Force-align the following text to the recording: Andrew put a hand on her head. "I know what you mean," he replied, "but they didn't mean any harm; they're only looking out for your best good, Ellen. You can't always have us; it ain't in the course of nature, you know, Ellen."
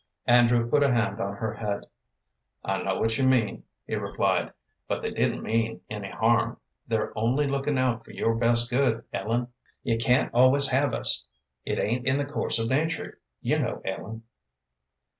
Andrew 0.25 0.67
put 0.67 0.81
a 0.81 0.91
hand 0.91 1.21
on 1.21 1.35
her 1.35 1.53
head. 1.53 1.85
"I 2.65 2.81
know 2.81 2.99
what 2.99 3.19
you 3.19 3.23
mean," 3.23 3.65
he 3.85 3.93
replied, 3.93 4.51
"but 4.87 5.03
they 5.03 5.11
didn't 5.11 5.43
mean 5.43 5.81
any 5.91 6.09
harm; 6.09 6.57
they're 6.87 7.15
only 7.15 7.45
looking 7.45 7.77
out 7.77 8.03
for 8.03 8.09
your 8.09 8.33
best 8.33 8.71
good, 8.71 9.03
Ellen. 9.13 9.49
You 9.83 9.99
can't 9.99 10.33
always 10.33 10.69
have 10.69 10.95
us; 10.95 11.27
it 11.65 11.77
ain't 11.77 12.07
in 12.07 12.17
the 12.17 12.25
course 12.25 12.57
of 12.57 12.67
nature, 12.67 13.19
you 13.41 13.59
know, 13.59 13.79
Ellen." 13.85 14.23